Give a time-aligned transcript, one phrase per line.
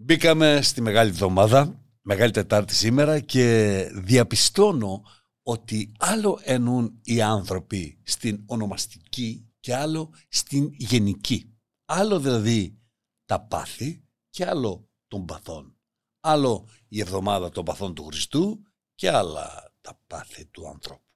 [0.00, 5.02] Μπήκαμε στη Μεγάλη Εβδομάδα, Μεγάλη Τετάρτη σήμερα και διαπιστώνω
[5.42, 11.56] ότι άλλο εννοούν οι άνθρωποι στην ονομαστική και άλλο στην γενική.
[11.84, 12.78] Άλλο δηλαδή
[13.24, 15.76] τα πάθη και άλλο των παθών.
[16.20, 18.62] Άλλο η εβδομάδα των παθών του Χριστού
[18.94, 21.12] και άλλα τα πάθη του ανθρώπου.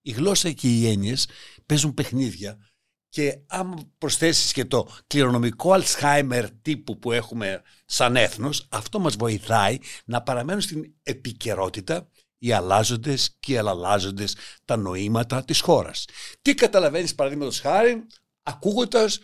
[0.00, 1.28] Η γλώσσα και οι έννοιες
[1.66, 2.69] παίζουν παιχνίδια
[3.10, 9.78] και αν προσθέσεις και το κληρονομικό Alzheimer τύπου που έχουμε σαν έθνος, αυτό μας βοηθάει
[10.04, 16.04] να παραμένουν στην επικαιρότητα οι αλλάζοντες και οι αλλάζοντες τα νοήματα της χώρας.
[16.42, 18.06] Τι καταλαβαίνεις παραδείγματος χάρη
[18.42, 19.18] ακούγοντας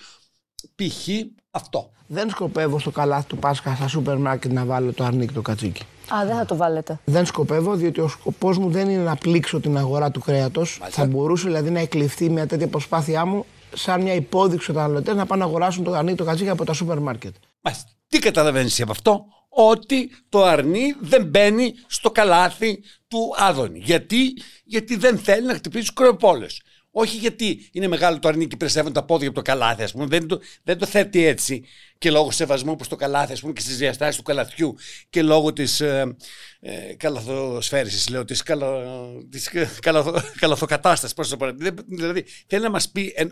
[0.75, 1.09] π.χ.
[1.51, 1.91] αυτό.
[2.07, 5.83] Δεν σκοπεύω στο καλάθι του Πάσχα στα σούπερ μάρκετ να βάλω το αρνίκι το κατσίκι.
[6.15, 7.01] Α, δεν θα το βάλετε.
[7.05, 10.81] Δεν σκοπεύω, διότι ο σκοπός μου δεν είναι να πλήξω την αγορά του κρέατος.
[10.91, 15.43] Θα μπορούσε δηλαδή να εκλειφθεί μια τέτοια προσπάθειά μου σαν μια υπόδειξη καταναλωτέ να πάνε
[15.43, 17.35] να αγοράσουν το αρνί το κατσίκι από τα σούπερ μάρκετ.
[17.61, 17.91] Μάλιστα.
[18.09, 23.79] Τι καταλαβαίνεις από αυτό, ότι το αρνί δεν μπαίνει στο καλάθι του Άδωνη.
[23.79, 24.33] Γιατί,
[24.65, 26.61] Γιατί δεν θέλει να χτυπήσει του κρεοπόλες.
[26.91, 30.07] Όχι γιατί είναι μεγάλο το αρνί και πρεσεύουν τα πόδια από το καλάθι, ας πούμε.
[30.07, 31.65] Δεν το, δεν το θέτει έτσι
[31.99, 34.75] και λόγω σεβασμού προς το καλάθι, ας πούμε, και στις διαστάσεις του καλαθιού
[35.11, 36.17] και λόγω της ε,
[36.61, 38.83] ε, καλαθοσφαίρισης, λέω, της καλο,
[39.31, 41.15] της καλαθο, καλαθοκατάστασης.
[41.15, 41.51] Πώς το πω.
[41.87, 43.25] Δηλαδή, θέλει να μας πει, ε,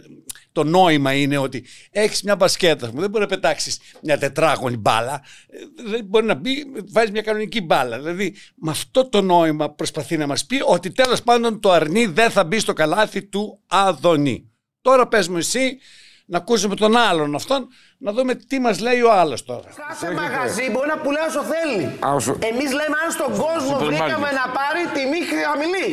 [0.53, 5.23] το νόημα είναι ότι έχεις μια μπασκέτα, δεν μπορεί να πετάξεις μια τετράγωνη μπάλα.
[5.87, 7.99] Δεν μπορεί να μπει, βάζεις μια κανονική μπάλα.
[7.99, 12.31] Δηλαδή, με αυτό το νόημα προσπαθεί να μας πει ότι τέλος πάντων το αρνί δεν
[12.31, 14.51] θα μπει στο καλάθι του Αδονή.
[14.81, 15.79] Τώρα πες μου εσύ
[16.27, 19.69] να ακούσουμε τον άλλον αυτόν, να δούμε τι μας λέει ο άλλος τώρα.
[19.89, 21.83] Κάθε μαγαζί μπορεί να πουλάει όσο θέλει.
[22.51, 25.89] Εμείς λέμε αν στον κόσμο βρήκαμε να πάρει τιμή χαμηλή.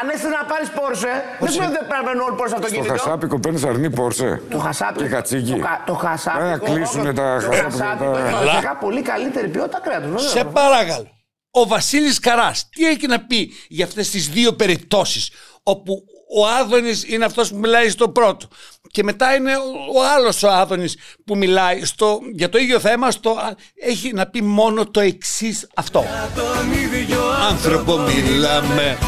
[0.00, 2.92] Αν έστε να πάρεις Πόρσε, δεν σημαίνει ότι πρέπει να όλοι Πόρσε αυτοκίνητο.
[2.92, 4.42] Το χασάπικο παίρνει αρνή Πόρσε.
[4.50, 5.02] Το χασάπικο.
[5.02, 5.62] Και κατσίκι.
[5.86, 6.44] Το χασάπικο.
[6.44, 8.16] Να κλείσουν τα χασάπικο.
[8.16, 10.30] Έχει πολύ καλύτερη ποιότητα κρέατος.
[10.30, 11.08] Σε παρακαλώ.
[11.50, 15.30] Ο Βασίλης Καράς τι έχει να πει για αυτές τις δύο περιπτώσεις
[15.62, 16.04] όπου
[16.36, 18.48] ο Άδωνης είναι αυτός που μιλάει στο πρώτο.
[18.90, 19.52] Και μετά είναι
[19.94, 23.36] ο άλλος ο Άδωνης που μιλάει στο, για το ίδιο θέμα στο,
[23.74, 26.00] έχει να πει μόνο το εξής αυτό.
[26.00, 27.20] Για τον ίδιο
[27.50, 28.98] άνθρωπο μιλάμε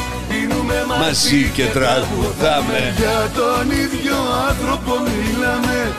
[0.98, 2.94] μαζί και τραγουδάμε.
[2.96, 4.16] για τον ίδιο
[4.48, 5.96] άνθρωπο μιλάμε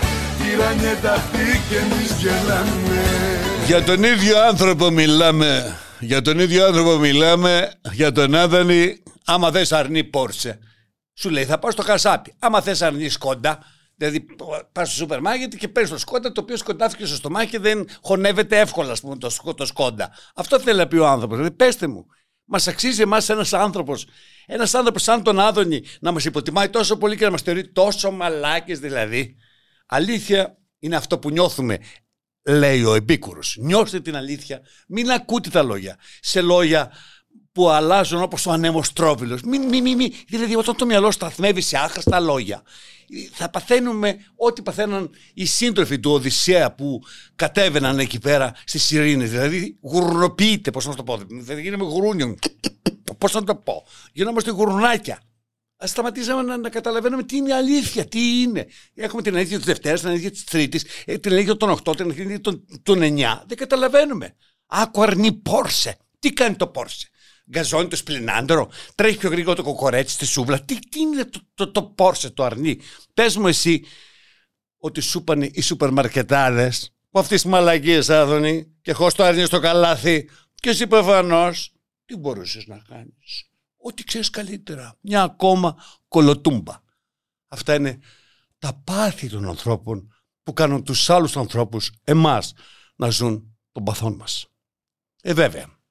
[1.01, 1.23] τα
[1.69, 3.01] και εμείς γελάμε.
[3.65, 9.65] Για τον ίδιο άνθρωπο μιλάμε για τον ίδιο άνθρωπο μιλάμε για τον Άδωνη άμα δεν
[9.69, 10.59] αρνεί Πόρσε
[11.13, 12.33] σου λέει θα πάω στο χασάπι.
[12.39, 13.65] Άμα θες αρνείς σκόντα,
[13.95, 14.25] δηλαδή
[14.71, 17.87] πας στο σούπερ μάρκετ και παίρνεις το σκόντα το οποίο σκοντάθηκε στο στομάχι και δεν
[18.01, 20.11] χωνεύεται εύκολα, ας πούμε, το, το σκόντα.
[20.35, 21.37] Αυτό θέλει να πει ο άνθρωπος.
[21.37, 22.05] Δηλαδή, πέστε μου,
[22.45, 24.05] μας αξίζει εμάς ένας άνθρωπος,
[24.45, 28.11] ένας άνθρωπος σαν τον Άδωνη, να μας υποτιμάει τόσο πολύ και να μας θεωρεί τόσο
[28.11, 29.35] μαλάκες δηλαδή.
[29.85, 31.79] Αλήθεια είναι αυτό που νιώθουμε
[32.45, 33.57] λέει ο Επίκουρος.
[33.59, 35.97] Νιώστε την αλήθεια, μην ακούτε τα λόγια.
[36.19, 36.91] Σε λόγια
[37.53, 39.41] που αλλάζουν όπως ο ανέμοστρόβιλος.
[39.41, 40.11] Μην, μη, μη, μη.
[40.27, 42.63] Δηλαδή όταν το μυαλό σταθμεύει σε άχρηστα λόγια
[43.31, 47.01] θα παθαίνουμε ό,τι παθαίναν οι σύντροφοι του Οδυσσέα που
[47.35, 49.29] κατέβαιναν εκεί πέρα στις ειρήνες.
[49.29, 51.17] Δηλαδή γουρνοποιείται, πώς να το πω.
[51.17, 52.39] Δηλαδή γίναμε γουρούνιον.
[53.17, 53.85] Πώς να το πω.
[54.13, 55.21] Γινόμαστε γουρνάκια.
[55.83, 58.67] Α σταματήσαμε να, να καταλαβαίνουμε τι είναι η αλήθεια, τι είναι.
[58.93, 62.11] Έχουμε την αλήθεια της Δευτέρας, την αλήθεια της Τρίτης, ε, την αλήθεια των 8, την
[62.11, 63.43] αλήθεια των, των 9.
[63.47, 64.35] Δεν καταλαβαίνουμε.
[64.65, 65.97] Άκου αρνεί Πόρσε.
[66.19, 67.09] Τι κάνει το Πόρσε;
[67.49, 70.61] Γκαζώνει το σπλινάντερο, τρέχει πιο γρήγορα το κοκορέτσι στη σούβλα.
[70.61, 72.79] Τι, τι είναι το, το, το πόρσε το αρνί;
[73.13, 73.85] Πες μου εσύ
[74.77, 76.73] ότι σου είπαν οι σούπερ μαρκετάδε
[77.09, 81.73] που αυτέ τι μαλακίες άδωνη και έχω το αρνί στο καλάθι και εσύ προφανώς
[82.05, 84.97] τι μπορούσες να κάνεις; Ό,τι ξέρεις καλύτερα.
[85.01, 85.75] Μια ακόμα
[86.07, 86.81] κολοτούμπα.
[87.47, 87.99] Αυτά είναι
[88.59, 92.53] τα πάθη των ανθρώπων που κάνουν τους άλλους ανθρώπους, εμάς,
[92.95, 94.47] να ζουν τον παθόν μας.
[95.21, 95.82] Ε, βέβαια,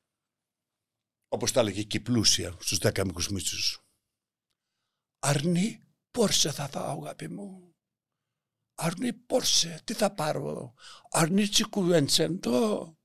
[1.32, 3.81] όπως τα έλεγε και η πλούσια στους δέκα μικρούς μίτσους.
[5.19, 7.75] Αρνή, πόρσε θα φάω αγάπη μου.
[8.75, 10.75] Αρνή, πόρσε, τι θα πάρω.
[11.10, 12.97] Αρνή τσικουέντσεντο.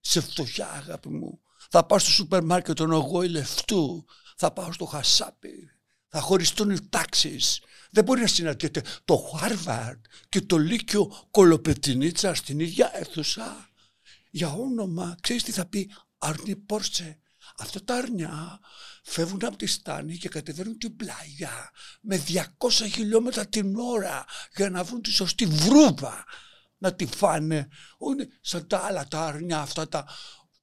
[0.00, 1.40] Σε φτωχιά αγάπη μου.
[1.70, 4.04] Θα πάω στο σούπερ μάρκετ τον εγώ λεφτού.
[4.36, 5.70] Θα πάω στο χασάπι.
[6.08, 7.62] Θα χωριστούν οι τάξεις.
[7.90, 13.70] Δεν μπορεί να συναντιέται το Χάρβαρντ και το Λύκειο Κολοπετινίτσα στην ίδια αίθουσα.
[14.30, 17.21] Για όνομα, ξέρεις τι θα πει Αρνή Πόρσε;
[17.58, 18.60] Αυτά τα αρνιά
[19.02, 21.70] φεύγουν από τη στάνη και κατεβαίνουν την πλάγια
[22.00, 22.42] με 200
[22.92, 24.24] χιλιόμετρα την ώρα
[24.56, 26.24] για να βρουν τη σωστή βρούπα
[26.78, 27.68] να τη φάνε.
[27.98, 30.06] Όχι σαν τα άλλα τα αρνιά αυτά τα,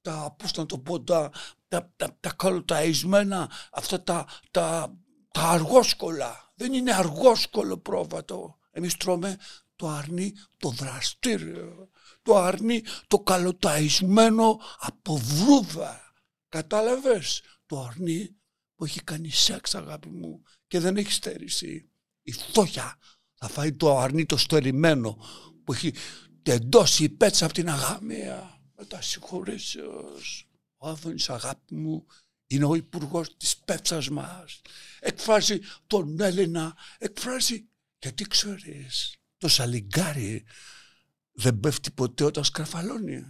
[0.02, 1.30] τα πώς να το πω, τα,
[1.68, 4.94] τα, τα, τα καλοταισμένα, αυτά τα, τα,
[5.30, 6.52] τα αργόσκολα.
[6.54, 8.58] Δεν είναι αργόσκολο πρόβατο.
[8.70, 9.36] Εμείς τρώμε
[9.76, 11.88] το αρνεί το δραστήριο.
[12.22, 16.09] Το αρνεί το καλοταϊσμένο από βρούδα.
[16.50, 18.36] Κατάλαβες, το αρνεί
[18.74, 21.90] που έχει κάνει σεξ αγάπη μου και δεν έχει στέρηση.
[22.22, 22.98] Η φτώχεια
[23.34, 25.24] θα φάει το αρνεί το στερημένο
[25.64, 25.92] που έχει
[26.42, 28.60] τεντώσει η πέτσα από την αγαμία.
[28.88, 30.48] τα συγχωρήσεως.
[30.76, 32.06] Ο Άδωνης αγάπη μου
[32.46, 34.60] είναι ο υπουργός της πέτσας μας.
[35.00, 37.68] Εκφράζει τον Έλληνα, εκφράζει
[37.98, 40.44] γιατί ξέρεις το σαλιγκάρι
[41.32, 43.20] δεν πέφτει ποτέ όταν σκαρφαλώνει.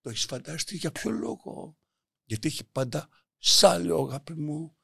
[0.00, 1.78] Το έχεις φανταστεί για ποιο λόγο;
[2.28, 3.08] Γιατί έχει πάντα
[3.38, 4.76] σάλιο αγάπη μου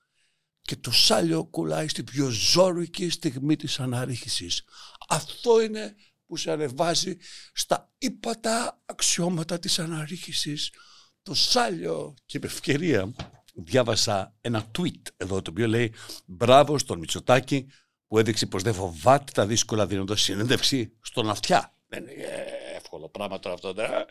[0.60, 4.64] και το σάλιο κουλάει στην πιο ζώρικη στιγμή της αναρρίχησης.
[5.08, 5.94] Αυτό είναι
[6.26, 7.16] που σε ανεβάζει
[7.52, 10.72] στα ύπατα αξιώματα της αναρρίχησης.
[11.22, 13.14] Το σάλιο και με ευκαιρία
[13.54, 15.94] διάβασα ένα tweet εδώ το οποίο λέει
[16.26, 17.66] μπράβο στον Μητσοτάκη
[18.06, 21.76] που έδειξε πως δεν φοβάται τα δύσκολα δίνοντας συνέντευξη στον αυτιά.
[21.86, 22.44] Δεν είναι
[22.76, 23.68] εύκολο πράγμα τώρα αυτό.
[23.68, 24.04] Ε,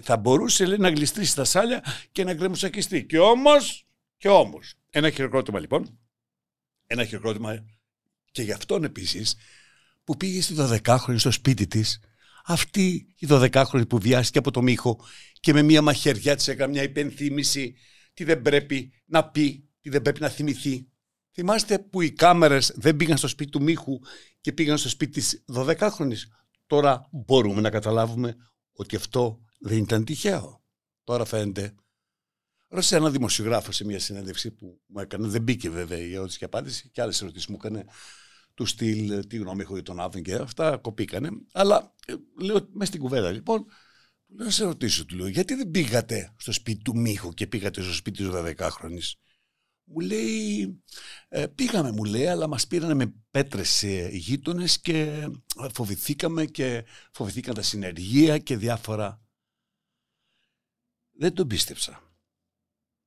[0.00, 3.06] θα μπορούσε λέει, να γλιστρήσει τα σάλια και να γκρεμουσακιστεί.
[3.06, 3.86] Και όμως,
[4.16, 5.98] και όμως, ένα χειροκρότημα λοιπόν,
[6.86, 7.64] ένα χειροκρότημα
[8.30, 9.36] και γι' αυτόν επίσης
[10.04, 12.00] που πήγε στη 12χρονη στο σπίτι της,
[12.44, 15.04] αυτή η 12χρονη που βιάστηκε από το μύχο
[15.40, 17.74] και με μία μαχαιριά της έκανε μια υπενθύμηση
[18.14, 20.86] τι δεν πρέπει να πει, τι δεν πρέπει να θυμηθεί.
[21.32, 23.98] Θυμάστε που οι κάμερες δεν πήγαν στο σπίτι του Μίχου
[24.40, 26.20] και πήγαν στο σπίτι της 12χρονης.
[26.66, 28.36] Τώρα μπορούμε να καταλάβουμε
[28.72, 30.64] ότι αυτό δεν ήταν τυχαίο.
[31.04, 31.74] Τώρα φαίνεται.
[32.68, 35.28] Ρώτησε ένα δημοσιογράφο σε μια συνέντευξη που μου έκανε.
[35.28, 37.84] Δεν μπήκε βέβαια η ερώτηση και απάντηση και άλλες ερωτήσεις μου έκανε.
[38.54, 41.28] Του στυλ, τι γνώμη έχω για τον Άδων και αυτά κοπήκανε.
[41.52, 43.66] Αλλά ε, λέω μέσα στην κουβέντα λοιπόν,
[44.26, 47.82] λέω να σε ρωτήσω, του λέω, γιατί δεν πήγατε στο σπίτι του Μίχου και πήγατε
[47.82, 48.98] στο σπίτι του 12χρονη.
[49.84, 50.82] Μου λέει,
[51.28, 55.28] ε, πήγαμε μου λέει, αλλά μας πήραν με πέτρες ε, οι γείτονες και
[55.72, 59.22] φοβηθήκαμε και φοβηθήκαν τα συνεργεία και διάφορα.
[61.12, 62.02] Δεν τον πίστεψα.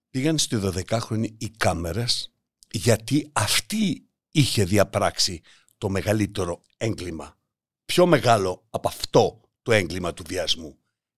[0.10, 2.34] Πήγαν στη 12χρονη οι κάμερες
[2.72, 5.42] γιατί αυτή είχε διαπράξει
[5.78, 7.38] το μεγαλύτερο έγκλημα.
[7.86, 10.78] Πιο μεγάλο από αυτό το έγκλημα του βιασμού.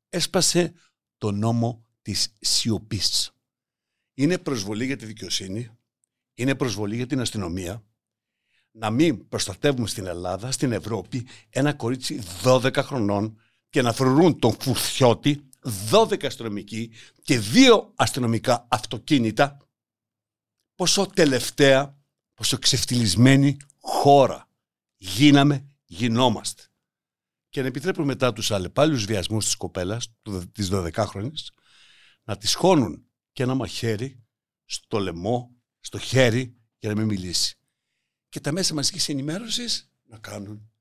[0.10, 0.74] Έσπασε
[1.18, 3.32] το νόμο της σιωπής.
[4.14, 5.70] Είναι προσβολή για τη δικαιοσύνη,
[6.34, 7.84] είναι προσβολή για την αστυνομία,
[8.72, 14.56] να μην προστατεύουμε στην Ελλάδα, στην Ευρώπη, ένα κορίτσι 12 χρονών και να φρουρούν τον
[14.60, 15.47] Φουρθιώτη
[15.92, 16.92] 12 αστυνομικοί
[17.24, 19.68] και δύο αστυνομικά αυτοκίνητα,
[20.76, 22.02] πόσο τελευταία,
[22.34, 24.50] πόσο ξεφτυλισμένη χώρα
[24.98, 26.64] γίναμε, γινόμαστε.
[27.50, 30.14] Και να επιτρέπουν μετά τους αλλεπάλληλους βιασμούς της κοπέλας,
[30.52, 31.48] της 12χρονης,
[32.24, 34.24] να τη χώνουν και ένα μαχαίρι
[34.66, 37.58] στο λαιμό, στο χέρι για να μην μιλήσει.
[38.30, 40.72] Και τα μέσα μαζικής ενημέρωσης να κάνουν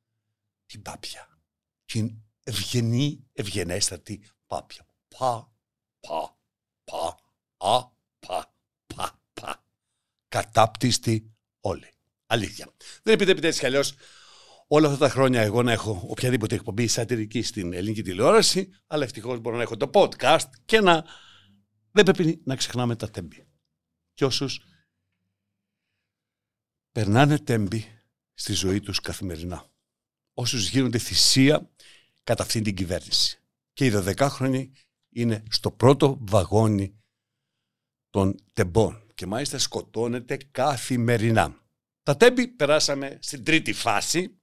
[0.67, 1.41] την πάπια.
[1.85, 4.87] Την ευγενή, ευγενέστατη πάπια.
[5.19, 5.53] Πα,
[6.01, 6.37] πα,
[6.85, 7.19] πα,
[7.57, 8.55] α, πα,
[8.95, 9.65] πα, πα.
[10.29, 11.91] Κατάπτυστη όλοι.
[12.27, 12.73] Αλήθεια.
[13.03, 13.95] Δεν επιτρέπεται έτσι κι αλλιώς
[14.67, 19.41] όλα αυτά τα χρόνια εγώ να έχω οποιαδήποτε εκπομπή σατυρική στην ελληνική τηλεόραση, αλλά ευτυχώς
[19.41, 21.05] μπορώ να έχω το podcast και να.
[21.91, 23.47] Δεν πρέπει να ξεχνάμε τα τέμπη.
[24.15, 24.61] Και όσους
[26.93, 27.85] περνάνε τέμπη
[28.35, 29.71] στη ζωή τους καθημερινά.
[30.35, 31.71] Όσους γίνονται θυσία
[32.25, 33.41] κατά αυτήν την κυβέρνηση.
[33.77, 34.71] Και οι 12χρονοι
[35.15, 36.99] είναι στο πρώτο βαγόνι
[38.11, 41.65] των τεμπών και μάλιστα σκοτώνεται καθημερινά.
[42.03, 44.36] Τα τέμπη περάσαμε στην τρίτη φάση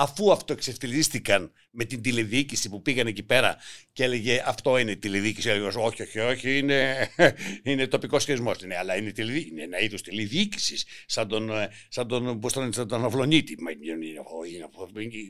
[0.00, 3.56] αφού αυτοεξευτελίστηκαν με την τηλεδιοίκηση που πήγαν εκεί πέρα
[3.92, 7.10] και έλεγε αυτό είναι τηλεδιοίκηση, έλεγε όχι, όχι, όχι, είναι,
[7.68, 8.62] είναι τοπικός σχεσμός.
[8.62, 11.50] Ναι, αλλά είναι, τηλεδί, είναι ένα είδος τηλεδιοίκησης, σαν τον,
[11.88, 13.56] σαν τον, πώς τον, σαν τον Αυλονίτη.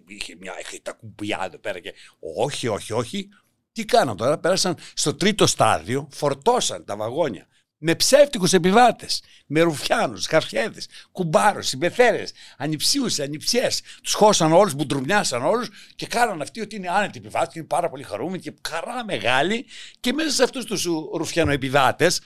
[0.07, 1.95] Είχε μια είχε τα κουμπιά εδώ πέρα και
[2.37, 3.29] όχι, όχι, όχι.
[3.73, 7.49] Τι κάναν τώρα, πέρασαν στο τρίτο στάδιο, φορτώσαν τα βαγόνια
[7.79, 13.83] με ψεύτικους επιβάτες, με ρουφιάνους, καρφιέδες, κουμπάρους, συμπεθέρες, ανιψίους, ανιψιές.
[14.03, 17.89] Τους χώσαν όλους, μπουντρουμιάσαν όλους και κάναν αυτοί ότι είναι άνετοι επιβάτες και είναι πάρα
[17.89, 19.67] πολύ χαρούμενοι και χαρά μεγάλη
[20.01, 22.21] και μέσα σε αυτούς τους ρουφιανοεπιβάτες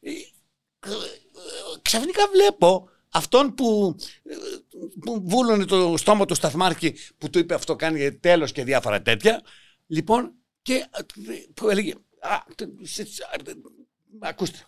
[0.00, 0.10] ε,
[1.82, 3.96] ξαφνικά βλέπω αυτόν που,
[5.00, 9.42] που βούλωνε το στόμα του σταθμάρχη που του είπε αυτό κάνει τέλος και διάφορα τέτοια.
[9.86, 11.02] Λοιπόν, και ε,
[11.54, 11.92] που έλεγε,
[14.20, 14.58] ακούστε,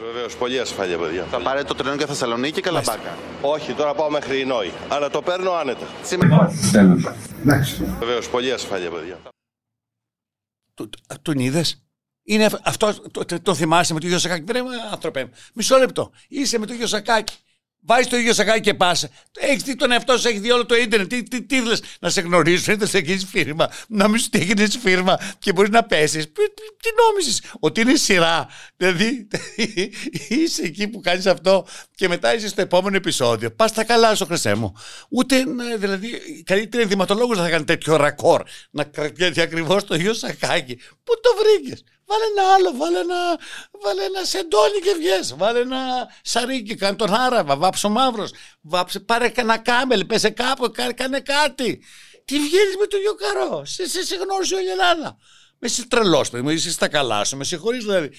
[0.00, 1.24] Βεβαίως, πολλή ασφάλεια, παιδιά.
[1.24, 3.18] Θα πάρετε το τρένο για Θεσσαλονίκη και Καλαμπάκα.
[3.40, 4.72] Όχι, τώρα πάω μέχρι η Νόη.
[4.88, 5.86] Αλλά το παίρνω άνετα.
[6.02, 6.52] Σήμερα.
[7.98, 9.18] Βεβαίως, πολλή ασφάλεια, παιδιά.
[10.74, 10.88] Το,
[11.22, 11.84] τον είδες;
[12.22, 14.44] Είναι αυτό, το, το, το θυμάσαι με το ίδιο σακάκι.
[14.44, 16.10] Βρε, άνθρωπε, μισό λεπτό.
[16.28, 17.36] Είσαι με το ίδιο σακάκι.
[17.84, 19.08] Βάζεις το ίδιο σακάκι και πας.
[19.38, 21.08] Έχεις δει τον εαυτό σου, έχεις δει όλο το ίντερνετ.
[21.08, 24.66] Τι, τι, τι θες, να σε γνωρίσουν, είτε σε εκεί φίρμα, να μην σου τέχνει
[24.66, 26.24] φίρμα και μπορείς να πέσεις.
[26.32, 28.48] Τι νόμιζες, ότι είναι σειρά.
[28.76, 29.28] Δηλαδή,
[30.28, 33.50] είσαι εκεί που κάνεις αυτό και μετά είσαι στο επόμενο επεισόδιο.
[33.50, 34.72] Πας τα καλά σου, χρυσέ μου.
[35.08, 38.42] Ούτε, ναι, δηλαδή, καλύτερα ενδυματολόγος θα κάνει τέτοιο ρακόρ.
[38.70, 40.76] Να κρατιέται ακριβώς το ίδιο σακάκι.
[40.76, 43.38] Πού το βρήκες; Βάλε ένα άλλο, βάλε ένα,
[43.82, 45.34] βάλε ένα σεντόνι και βγες.
[45.36, 48.30] Βάλε ένα σαρίκι, κάνε τον άραβα, βάψε ο μαύρος.
[48.60, 51.82] Βάψε, πάρε ένα κάμελ, πέσε κάπου, κάνε, κάνε κάτι.
[52.24, 53.72] Τι βγαίνεις με το ίδιο καρός.
[53.72, 55.16] Σε, σε, σε γνώρισε όλη η Ελλάδα.
[55.58, 58.10] Μες είσαι τρελός, παιδί μου, είσαι στα καλά σου, με συγχωρείς δηλαδή.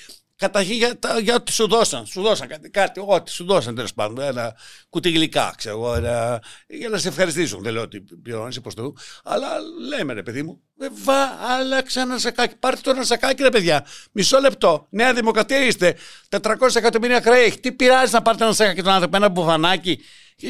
[0.44, 2.06] Καταρχήν για, για ό,τι σου δώσαν.
[2.06, 4.26] Σου δώσαν κάτι, κάτι ό,τι σου δώσαν τέλος πάντων.
[4.26, 4.56] Ένα
[4.90, 5.96] κουτί γλυκά, ξέρω εγώ.
[5.96, 7.64] Ένα, για να σε ευχαριστήσουν.
[7.64, 8.94] Δεν λέω ότι πληρώνει προς Θεού.
[9.24, 9.48] Αλλά
[9.88, 11.24] λέμε ρε παιδί μου, ε, βα,
[11.58, 12.56] άλλαξε ένα σακάκι.
[12.56, 13.86] Πάρτε το ένα σακάκι, ρε παιδιά.
[14.12, 14.88] Μισό λεπτό.
[14.90, 15.96] Νέα Δημοκρατία είστε.
[16.30, 17.60] 400 εκατομμύρια χρέη.
[17.62, 20.00] Τι πειράζει να πάρετε ένα σακάκι τον άνθρωπο, ένα μπουφανάκι.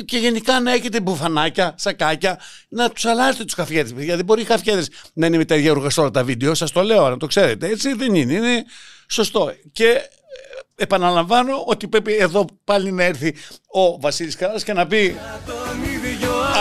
[0.02, 3.92] Και γενικά να έχετε μπουφανάκια, σακάκια, να τους αλλάζετε τους καφιέτες.
[3.92, 6.54] Γιατί δεν μπορεί οι καφιέτες να είναι με τα ίδια όλα τα βίντεο.
[6.54, 7.68] Σας το λέω, να το ξέρετε.
[7.68, 8.34] Έτσι δεν είναι.
[8.34, 8.64] Είναι
[9.10, 9.54] σωστό.
[9.72, 13.36] Και ε, επαναλαμβάνω ότι πρέπει εδώ πάλι να έρθει
[13.68, 15.16] ο Βασίλης Καράς και να πει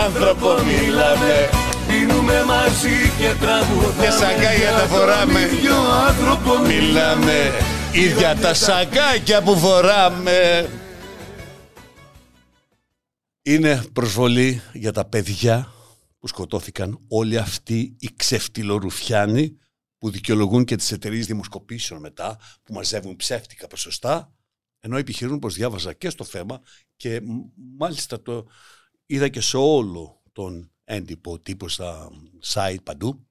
[0.05, 1.49] άνθρωπο μιλάμε
[1.87, 5.49] Πίνουμε μαζί και τραγουδάμε Και σακάκια τα φοράμε
[6.67, 7.51] Μιλάμε
[7.91, 10.69] Ίδια τα σακάκια που φοράμε
[13.45, 15.73] Είναι προσβολή για τα παιδιά
[16.19, 16.99] που σκοτώθηκαν.
[17.07, 19.57] Όλοι αυτοί οι ξεφτιλορουφιάνοι
[19.97, 24.33] που δικαιολογούν και τις εταιρείες δημοσκοπήσεων μετά που μαζεύουν ψεύτικα ποσοστά
[24.79, 26.61] ενώ επιχειρούν πως διάβαζα και στο θέμα
[26.95, 27.21] και
[27.77, 28.45] μάλιστα το
[29.05, 32.09] είδα και σε όλο τον έντυπο τύπο στα
[32.45, 33.27] site παντού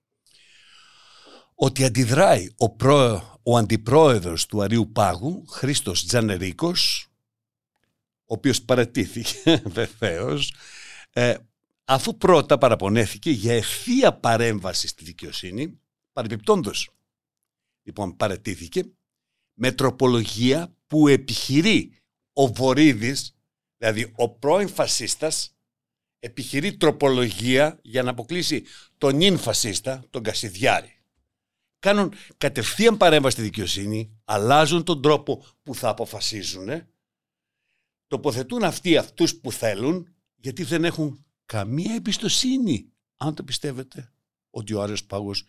[1.54, 7.11] ότι αντιδράει ο, προ, ο αντιπρόεδρος του Αρίου Πάγου, Χρήστος Τζανερίκος, ο
[8.32, 10.54] οποίος παρατήθηκε βεβαίως,
[11.12, 11.34] ε,
[11.84, 15.80] αφού πρώτα παραπονέθηκε για ευθεία παρέμβαση στη δικαιοσύνη,
[16.12, 16.90] παρεμπιπτόντος,
[17.82, 18.84] λοιπόν παρατήθηκε,
[19.54, 21.96] με τροπολογία που επιχειρεί
[22.32, 23.36] ο Βορύδης,
[23.76, 25.56] δηλαδή ο πρώην φασίστας,
[26.18, 28.64] επιχειρεί τροπολογία για να αποκλείσει
[28.98, 30.96] τον νυν φασίστα, τον Κασιδιάρη.
[31.78, 36.86] Κάνουν κατευθείαν παρέμβαση στη δικαιοσύνη, αλλάζουν τον τρόπο που θα αποφασίζουν,
[38.12, 44.12] τοποθετούν αυτοί αυτούς που θέλουν, γιατί δεν έχουν καμία εμπιστοσύνη, αν το πιστεύετε,
[44.50, 45.44] ότι ο Άριος Πάγος,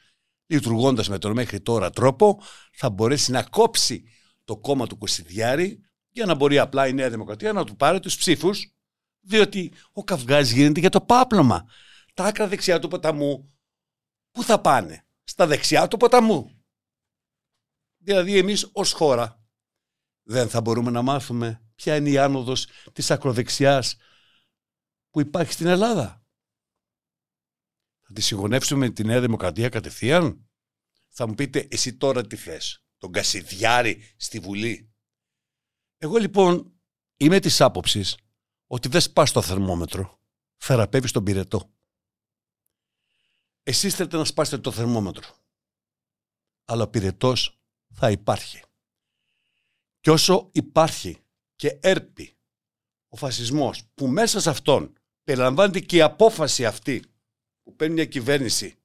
[0.45, 2.41] λειτουργώντας με τον μέχρι τώρα τρόπο,
[2.71, 4.03] θα μπορέσει να κόψει
[4.43, 5.79] το κόμμα του Κωσιδιάρη
[6.09, 8.73] για να μπορεί απλά η Νέα Δημοκρατία να του πάρει τους ψήφους
[9.19, 11.65] διότι ο καυγάς γίνεται για το πάπλωμα.
[12.13, 13.53] Τα άκρα δεξιά του ποταμού,
[14.31, 16.63] πού θα πάνε, στα δεξιά του ποταμού.
[17.97, 19.43] Δηλαδή εμείς ως χώρα
[20.23, 23.95] δεν θα μπορούμε να μάθουμε ποια είναι η άνοδος της ακροδεξιάς
[25.09, 26.25] που υπάρχει στην Ελλάδα.
[28.01, 30.49] Θα τη συγγονεύσουμε τη Νέα Δημοκρατία κατευθείαν.
[31.07, 34.93] Θα μου πείτε εσύ τώρα τι θες, τον Κασιδιάρη στη Βουλή.
[35.97, 36.73] Εγώ λοιπόν
[37.17, 38.17] είμαι της άποψης
[38.67, 40.19] ότι δεν σπάς το θερμόμετρο,
[40.57, 41.73] θεραπεύεις τον πυρετό.
[43.63, 45.37] Εσείς θέλετε να σπάσετε το θερμόμετρο,
[46.65, 47.61] αλλά ο πυρετός
[47.93, 48.63] θα υπάρχει.
[49.99, 51.22] Και όσο υπάρχει
[51.63, 52.35] και έρπει
[53.07, 54.93] ο φασισμός που μέσα σε αυτόν
[55.23, 57.03] περιλαμβάνεται και η απόφαση αυτή
[57.63, 58.75] που παίρνει μια κυβέρνηση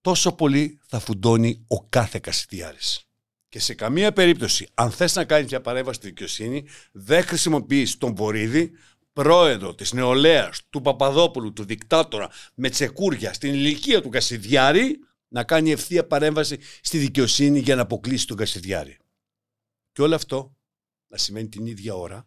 [0.00, 3.08] τόσο πολύ θα φουντώνει ο κάθε Κασιδιάρης.
[3.48, 8.14] Και σε καμία περίπτωση, αν θες να κάνεις μια παρέμβαση στη δικαιοσύνη, δεν χρησιμοποιείς τον
[8.14, 8.70] Βορύδη,
[9.12, 14.98] πρόεδρο της νεολαίας, του Παπαδόπουλου, του δικτάτορα, με τσεκούρια στην ηλικία του Κασιδιάρη,
[15.28, 18.98] να κάνει ευθεία παρέμβαση στη δικαιοσύνη για να αποκλείσει τον Κασιδιάρη.
[19.98, 20.56] Και όλο αυτό
[21.06, 22.26] να σημαίνει την ίδια ώρα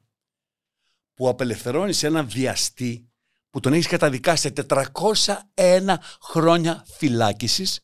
[1.14, 3.10] που απελευθερώνεις έναν βιαστή
[3.50, 4.66] που τον έχεις καταδικάσει σε
[5.56, 7.80] 401 χρόνια φυλάκισης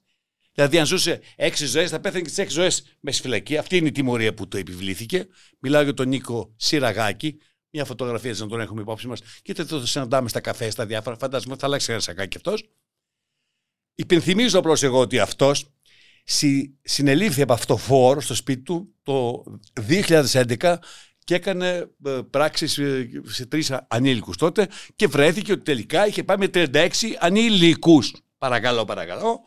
[0.54, 3.58] Δηλαδή, αν ζούσε έξι ζωές, θα πέθανε και τις έξι ζωές με στη φυλακή.
[3.58, 5.28] Αυτή είναι η τιμωρία που το επιβλήθηκε.
[5.60, 7.40] Μιλάω για τον Νίκο Σιραγάκη.
[7.70, 9.22] Μια φωτογραφία να τον έχουμε υπόψη μας.
[9.42, 11.18] Κοίτα, το συναντάμε στα καφέ, στα διάφορα.
[11.18, 12.70] Φαντάζομαι θα αλλάξει ένα σακάκι αυτός.
[13.96, 15.77] Υπενθυμίζω απλώς εγώ ότι αυτός
[16.30, 19.44] συ, συνελήφθη από αυτό φόρο στο σπίτι του το
[19.90, 20.76] 2011
[21.24, 26.38] και έκανε ε, πράξεις ε, σε τρεις ανήλικους τότε και βρέθηκε ότι τελικά είχε πάει
[26.38, 28.14] με 36 ανήλικους.
[28.38, 29.40] Παρακαλώ, παρακαλώ.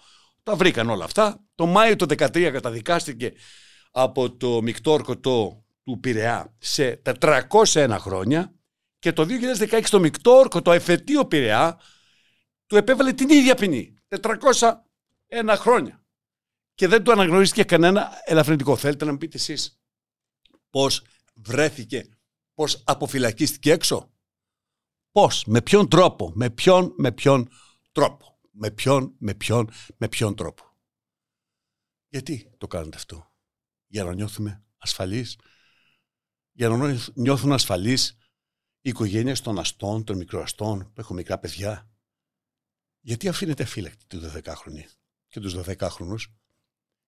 [0.42, 1.44] Τα βρήκαν όλα αυτά.
[1.54, 3.32] Το Μάιο του 2013 καταδικάστηκε
[3.90, 8.54] από το μεικτό ορκωτό του Πειραιά σε 401 χρόνια
[8.98, 9.26] και το
[9.70, 11.78] 2016 το μεικτό ορκωτό εφετείο Πειραιά
[12.66, 13.94] του επέβαλε την ίδια ποινή.
[14.08, 14.70] 401
[15.56, 15.99] χρόνια.
[16.80, 18.76] Και δεν του αναγνωρίστηκε κανένα ελαφρυντικό.
[18.76, 19.80] Θέλετε να μου πείτε εσείς
[20.70, 22.08] πώς βρέθηκε
[22.54, 24.12] Πώς αποφυλακίστηκε έξω;
[25.12, 27.48] Πώς, με ποιον τρόπο, με ποιον, με ποιον
[27.92, 28.38] τρόπο.
[28.50, 30.76] Με ποιον, με ποιον, με ποιον τρόπο.
[32.08, 33.32] Γιατί το κάνετε αυτό;
[33.86, 35.38] Για να νιώθουμε ασφαλείς;
[36.52, 38.10] Για να νιώθουν ασφαλείς
[38.80, 41.90] οι οικογένειες των αστών, των μικροαστών που έχουν μικρά παιδιά;
[43.00, 44.84] Γιατί αφήνετε φύλακτη του 12χρονη
[45.28, 46.39] και τους 12χρονους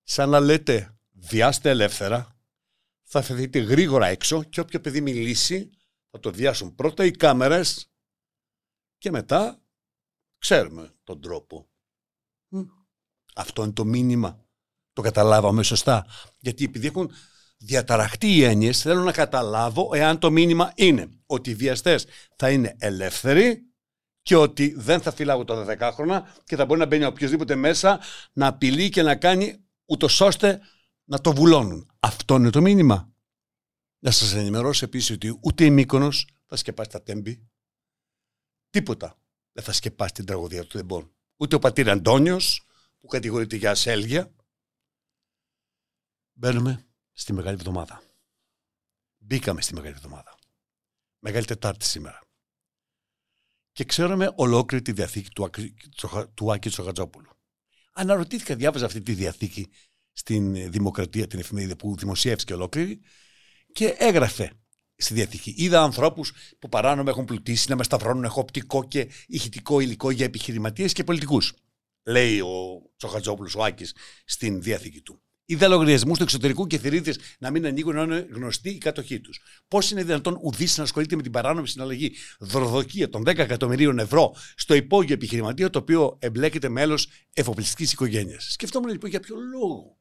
[0.03, 2.37] σαν να λέτε διάστε ελεύθερα
[3.03, 5.71] θα φεθείτε γρήγορα έξω και όποιο παιδί μιλήσει
[6.11, 7.91] θα το διάσουν πρώτα οι κάμερες
[8.99, 9.63] και μετά
[10.39, 11.69] ξέρουμε τον τρόπο.
[13.35, 14.45] Αυτό είναι το μήνυμα.
[14.93, 16.07] Το καταλάβαμε σωστά.
[16.39, 17.11] Γιατί επειδή έχουν
[17.57, 22.07] διαταραχτεί οι έννοιες, θέλω να καταλάβω εάν το μήνυμα είναι ότι οι βιαστές
[22.37, 23.73] θα είναι ελεύθεροι
[24.23, 28.01] και ότι δεν θα φυλάγω τα 12 χρόνια και θα μπορεί να μπαίνει οποιοδήποτε μέσα
[28.33, 30.61] να απειλεί και να κάνει ούτως ώστε
[31.05, 31.91] να το βουλώνουν.
[32.01, 33.13] Αυτό είναι το μήνυμα.
[33.99, 37.51] Να σας ενημερώσω επίσης ότι ούτε η Μύκονος θα σκεπάσει τα τέμπη.
[38.71, 39.19] Τίποτα
[39.53, 41.15] δεν θα σκεπάσει την τραγωδία του Δεμπών.
[41.37, 42.67] Ούτε ο πατήρ Αντώνιος
[42.99, 44.35] που κατηγορείται για ασέλγεια.
[46.33, 48.03] Μπαίνουμε στη Μεγάλη Εβδομάδα.
[49.19, 50.39] Μπήκαμε στη Μεγάλη Εβδομάδα.
[51.19, 52.21] Μεγάλη Τετάρτη σήμερα.
[53.73, 55.51] Και ξέρουμε ολόκληρη τη διαθήκη του,
[56.35, 57.31] του Άκη Τσοχατζόπουλου.
[57.93, 59.69] Αναρωτήθηκα, διάβαζα αυτή τη διαθήκη
[60.13, 63.01] στην Δημοκρατία, την εφημερίδα που δημοσιεύτηκε ολόκληρη
[63.73, 64.53] και έγραφε
[64.97, 65.55] στη διαθήκη.
[65.57, 70.25] Είδα ανθρώπους που παράνομα έχουν πλουτίσει να με σταυρώνουν έχω οπτικό και ηχητικό υλικό για
[70.25, 71.55] επιχειρηματίες και πολιτικούς.
[72.03, 73.95] Λέει ο Τσοχατζόπουλος, ο Άκης,
[74.25, 75.23] στην διαθήκη του.
[75.45, 79.41] Είδα λογαριασμούς του εξωτερικού και θηρίδες να μην ανοίγουν να είναι γνωστοί οι κατοχοί τους.
[79.69, 84.35] Πώς είναι δυνατόν ουδής να ασχολείται με την παράνομη συναλλαγή δροδοκία των 10 εκατομμυρίων ευρώ
[84.55, 88.53] στο υπόγειο επιχειρηματία το οποίο εμπλέκεται μέλος εφοπλιστικής οικογένειας.
[88.53, 89.99] Σκεφτόμουν λοιπόν για ποιο λόγο.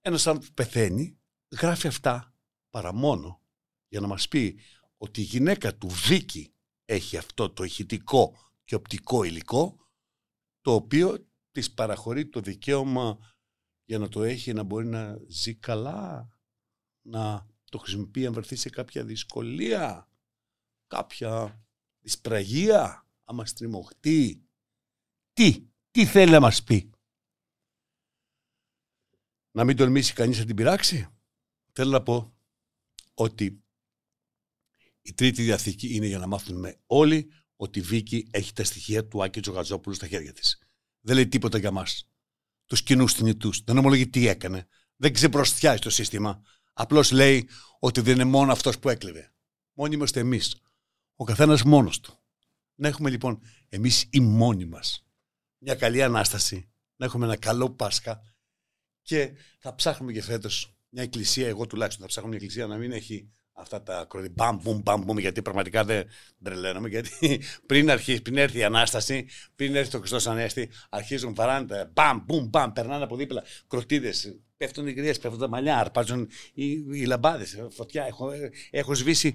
[0.00, 1.18] Ένας άνθρωπο που πεθαίνει
[1.60, 2.34] γράφει αυτά
[2.70, 3.40] παρά μόνο
[3.88, 4.60] για να μας πει
[4.96, 6.52] ότι η γυναίκα του Βίκη
[6.84, 9.76] έχει αυτό το ηχητικό και οπτικό υλικό
[10.60, 13.18] το οποίο της παραχωρεί το δικαίωμα
[13.86, 16.28] για να το έχει να μπορεί να ζει καλά,
[17.02, 20.08] να το χρησιμοποιεί αν βρεθεί σε κάποια δυσκολία,
[20.86, 21.64] κάποια
[22.00, 24.42] δυσπραγία, άμα στριμωχτεί.
[25.32, 26.90] Τι, τι θέλει να μας πει;
[29.50, 31.08] Να μην τολμήσει κανείς να την πειράξει;
[31.72, 32.36] Θέλω να πω
[33.14, 33.64] ότι
[35.02, 39.22] η τρίτη διαθήκη είναι για να μάθουμε όλοι ότι η Βίκη έχει τα στοιχεία του
[39.24, 40.58] Άκη Τζογαζόπουλου στα χέρια της.
[41.00, 42.10] Δεν λέει τίποτα για μας
[42.66, 43.62] τους κοινούς θνητούς.
[43.64, 44.66] Δεν ομολογεί τι έκανε.
[44.96, 46.42] Δεν ξεπροστιάζει το σύστημα.
[46.72, 47.48] Απλώς λέει
[47.78, 49.32] ότι δεν είναι μόνο αυτός που έκλεβε.
[49.72, 50.56] Μόνοι είμαστε εμείς.
[51.16, 52.18] Ο καθένας μόνος του.
[52.74, 55.06] Να έχουμε λοιπόν εμείς οι μόνοι μας
[55.58, 58.22] μια καλή ανάσταση, να έχουμε ένα καλό Πάσχα
[59.02, 61.48] και θα ψάχνουμε και φέτος μια εκκλησία.
[61.48, 65.02] Εγώ τουλάχιστον θα ψάχνω μια εκκλησία να μην έχει αυτά τα ακροδί μπαμ, μπουμ, μπαμ,
[65.02, 66.08] μπουμ, γιατί πραγματικά δεν
[66.42, 66.88] τρελαίνομαι.
[66.88, 72.22] Γιατί πριν, αρχίσει, πριν έρθει η Ανάσταση, πριν έρθει το Χριστός Ανέστη, αρχίζουν παράντα, μπαμ,
[72.24, 77.04] μπουμ, μπαμ, περνάνε από δίπλα κροτίδες, πέφτουν οι γριέ, πέφτουν τα μαλλιά, αρπάζουν οι, οι
[77.04, 78.04] λαμπάδες, φωτιά.
[78.04, 78.30] Έχω,
[78.70, 79.34] έχω σβήσει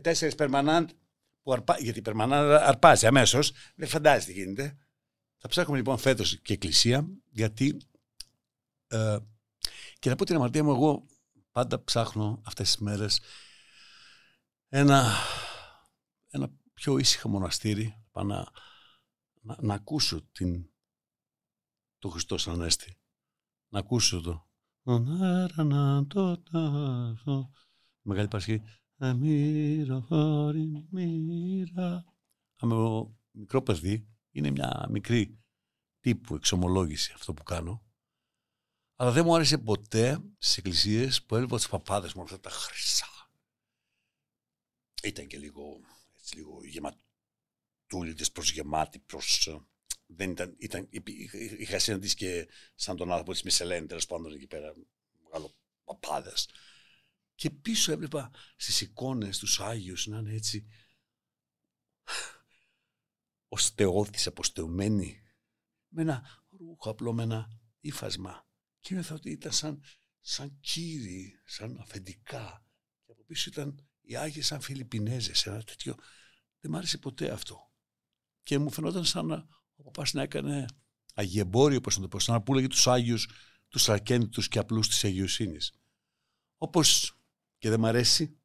[0.00, 0.90] τέσσερις περμανάντ
[1.42, 3.52] που αρπά, γιατί η περμανάντ αρπάζει αμέσως.
[3.74, 4.76] Δεν φαντάζεται τι γίνεται.
[5.36, 7.76] Θα ψάχνουμε λοιπόν φέτος και εκκλησία, γιατί.
[8.88, 9.16] Ε,
[9.98, 11.06] και να πω την αμαρτία μου, εγώ
[11.52, 13.20] πάντα ψάχνω αυτές τις μέρες
[14.68, 15.12] ένα,
[16.28, 18.46] ένα πιο ήσυχο μοναστήρι να,
[19.40, 20.70] να, να, ακούσω την,
[21.98, 22.96] το Χριστό Ανέστη.
[23.68, 24.46] Να ακούσω το
[28.02, 28.62] Μεγάλη Παρασκευή
[28.96, 30.04] Μύρα,
[30.90, 32.04] μύρα
[32.56, 32.74] Άμε
[33.30, 35.42] μικρό παιδί είναι μια μικρή
[36.00, 37.91] τύπου εξομολόγηση αυτό που κάνω
[39.02, 43.30] αλλά δεν μου άρεσε ποτέ στις εκκλησίες που έβλεπα τους παπάδες με αυτά τα χρυσά.
[45.02, 45.80] Ήταν και λίγο,
[46.16, 49.46] έτσι, λίγο γεματούλιδε προς γεμάτη, προς.
[49.46, 49.66] Ε,
[50.06, 50.88] δεν ήταν, ήταν,
[51.58, 54.74] είχα συναντήσει και σαν τον άνθρωπο της Μισελένη, τέλος πάντων εκεί πέρα,
[55.24, 56.48] μεγάλο παπάδες.
[57.34, 60.66] Και πίσω έβλεπα στις εικόνες τους Άγιους να είναι έτσι.
[63.48, 65.22] Οστεώδη, αποστεωμένοι,
[65.88, 68.46] με ένα ρούχο απλό, με ένα ύφασμα
[68.82, 69.82] και είδα ότι ήταν σαν,
[70.20, 72.66] σαν κύριοι, σαν αφεντικά.
[73.04, 75.94] Και από πίσω ήταν οι Άγιοι σαν Φιλιππινέζες, ένα τέτοιο.
[76.60, 77.72] Δεν μ' άρεσε ποτέ αυτό.
[78.42, 80.66] Και μου φαινόταν σαν να ο παπάς να έκανε
[81.14, 83.28] αγιεμπόριο, όπως να το πω, σαν να πουλεγε τους Άγιους,
[83.68, 85.72] τους αρκέντους και απλούς της Αγιοσύνης.
[86.56, 87.16] Όπως
[87.58, 88.38] και δεν μ' αρέσει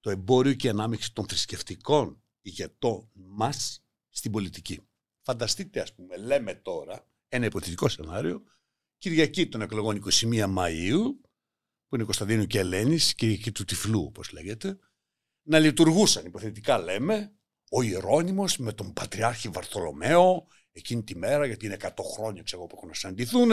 [0.00, 4.88] το εμπόριο και η ανάμειξη των θρησκευτικών ηγετών μας στην πολιτική.
[5.20, 8.44] Φανταστείτε, ας πούμε, λέμε τώρα, ένα υποθετικό σενάριο,
[9.04, 11.20] Κυριακή των εκλογών 21 Μαΐου, που
[11.88, 14.78] που είναι Κωνσταντίνου και Ελένης, και του Τυφλού όπως λέγεται,
[15.42, 17.32] να λειτουργούσαν, υποθετικά λέμε,
[17.70, 22.76] ο Ιερώνυμος με τον Πατριάρχη Βαρθολομαίο εκείνη τη μέρα, γιατί είναι 100 χρόνια ξέρω, που
[22.76, 23.50] έχουν να συναντηθούν,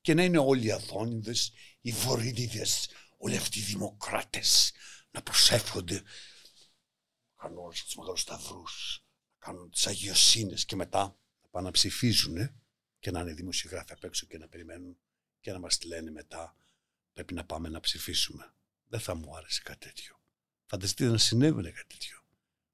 [0.00, 4.72] και να είναι όλοι οι Αδόνιδες, οι Βορύδιδες, όλοι αυτοί οι δημοκράτες
[5.10, 11.00] να προσεύχονται, να κάνουν όλους τους μεγάλους σταυρούς, να κάνουν τις αγιοσύνες και μετά
[11.42, 12.63] να πάνε να ψηφίζουν
[13.04, 14.98] και να είναι δημοσιογράφοι απ' έξω και να περιμένουν
[15.40, 16.56] και να μας λένε μετά
[17.12, 18.54] πρέπει να πάμε να ψηφίσουμε.
[18.84, 20.20] Δεν θα μου άρεσε κάτι τέτοιο.
[20.66, 22.18] Φανταστείτε να συνέβαινε κάτι τέτοιο.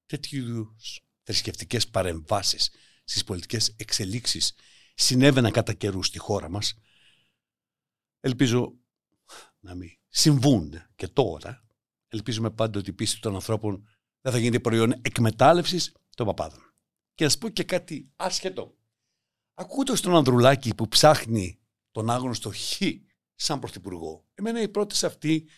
[0.07, 0.77] Τέτοιου
[1.23, 2.71] θρησκευτικές παρεμβάσεις
[3.05, 4.55] στις πολιτικές εξελίξεις
[4.95, 6.75] συνέβαιναν κατά καιρούς στη χώρα μας.
[8.21, 8.79] Ελπίζω
[9.61, 11.65] να μην συμβούν και τώρα.
[12.09, 13.89] Ελπίζουμε πάντα ότι η πίστη των ανθρώπων
[14.21, 16.75] δεν θα γίνεται προϊόν εκμετάλλευσης των παπάδων.
[17.15, 18.79] Και να σας πω και κάτι άσχετο.
[19.61, 21.59] Ακούτε στον Ανδρουλάκη που ψάχνει
[21.91, 22.83] τον άγνωστο Χ
[23.35, 24.25] σαν πρωθυπουργό.
[24.35, 25.49] Εμένα η πρόταση αυτή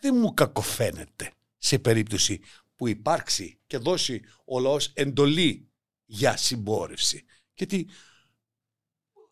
[0.00, 2.40] δεν μου κακοφαίνεται σε περίπτωση
[2.76, 5.70] που υπάρξει και δώσει ο λαός εντολή
[6.04, 7.24] για συμπόρευση.
[7.54, 7.88] Γιατί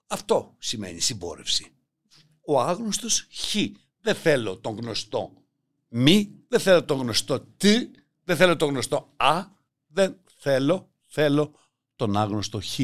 [0.07, 1.73] αυτό σημαίνει συμπόρευση.
[2.47, 3.55] Ο άγνωστος χ.
[4.01, 5.33] Δεν θέλω τον γνωστό
[5.89, 7.91] μη, δεν θέλω τον γνωστό τι,
[8.25, 9.45] δεν θέλω τον γνωστό α,
[9.87, 11.55] δεν θέλω, θέλω
[11.97, 12.79] τον άγνωστο χ.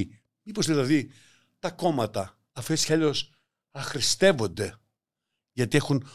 [0.46, 1.10] Μήπως δηλαδή
[1.58, 3.32] τα κόμματα αφού έτσι αλλιώς
[3.70, 4.78] αχρηστεύονται
[5.52, 6.06] γιατί έχουν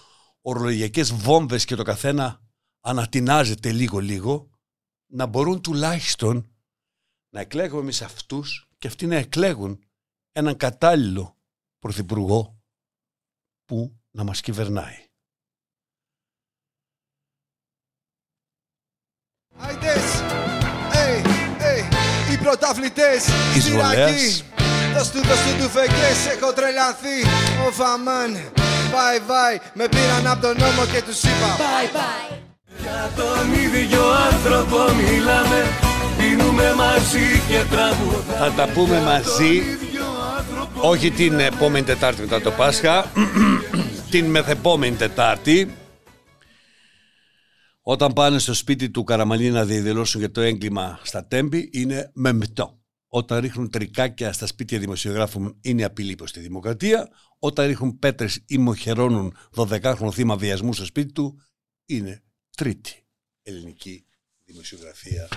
[0.41, 2.41] ορολογιακές βόμβες και το καθένα
[2.79, 4.49] ανατινάζεται λίγο-λίγο
[5.05, 6.55] να μπορούν τουλάχιστον
[7.29, 9.83] να εκλέγουμε εμείς αυτούς και αυτοί να εκλέγουν
[10.31, 11.37] έναν κατάλληλο
[11.79, 12.61] πρωθυπουργό
[13.65, 15.10] που να μας κυβερνάει.
[22.51, 23.21] Hey, οι πρωταθλητές
[23.55, 24.43] Εισβολέας.
[24.95, 27.17] Δώσ' του, δώσ' του του φεγγές, έχω τρελαθεί
[27.67, 28.31] Ο φαμάν,
[28.93, 31.51] bye bye Με πήραν από τον νόμο και τους είπα.
[31.57, 32.35] Bye bye
[32.83, 35.59] Για τον ίδιο άνθρωπο μιλάμε.
[36.17, 38.33] Πίνουμε μαζί και τραγουδάμε.
[38.39, 39.63] Θα τα πούμε μαζί.
[40.81, 43.05] όχι την επόμενη Τετάρτη μετά το Πάσχα.
[44.11, 45.75] Την μεθεπόμενη Τετάρτη
[47.81, 52.79] όταν πάνε στο σπίτι του Καραμαλή να διαδηλώσουν για το έγκλημα στα Τέμπη είναι μεμτό.
[53.07, 57.09] Όταν ρίχνουν τρικάκια στα σπίτια δημοσιογράφων είναι απειλή προς τη δημοκρατία.
[57.39, 61.41] Όταν ρίχνουν πέτρες ή μοχαιρώνουν 12χρονο θύμα βιασμού στο σπίτι του
[61.85, 62.23] είναι
[62.55, 63.05] τρίτη
[63.41, 64.05] ελληνική
[64.45, 65.27] δημοσιογραφία.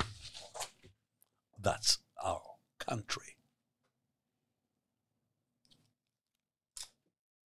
[1.63, 2.41] That's our
[2.87, 3.34] country.